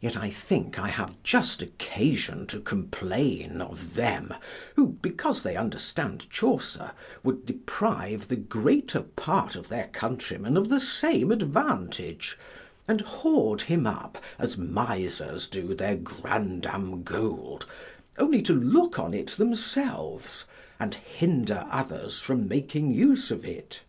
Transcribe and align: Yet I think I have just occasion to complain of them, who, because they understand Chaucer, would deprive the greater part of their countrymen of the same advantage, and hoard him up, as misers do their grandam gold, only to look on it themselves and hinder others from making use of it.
Yet 0.00 0.16
I 0.16 0.30
think 0.30 0.78
I 0.78 0.86
have 0.90 1.20
just 1.24 1.60
occasion 1.60 2.46
to 2.46 2.60
complain 2.60 3.60
of 3.60 3.94
them, 3.94 4.32
who, 4.76 4.90
because 5.02 5.42
they 5.42 5.56
understand 5.56 6.30
Chaucer, 6.30 6.92
would 7.24 7.46
deprive 7.46 8.28
the 8.28 8.36
greater 8.36 9.00
part 9.00 9.56
of 9.56 9.66
their 9.68 9.88
countrymen 9.88 10.56
of 10.56 10.68
the 10.68 10.78
same 10.78 11.32
advantage, 11.32 12.38
and 12.86 13.00
hoard 13.00 13.62
him 13.62 13.88
up, 13.88 14.22
as 14.38 14.56
misers 14.56 15.48
do 15.48 15.74
their 15.74 15.96
grandam 15.96 17.02
gold, 17.02 17.66
only 18.18 18.42
to 18.42 18.52
look 18.54 19.00
on 19.00 19.12
it 19.12 19.30
themselves 19.30 20.44
and 20.78 20.94
hinder 20.94 21.66
others 21.72 22.20
from 22.20 22.46
making 22.46 22.94
use 22.94 23.32
of 23.32 23.44
it. 23.44 23.82